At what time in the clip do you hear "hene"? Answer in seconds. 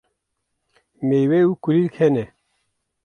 2.01-2.25